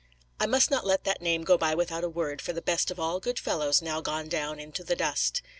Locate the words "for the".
2.41-2.61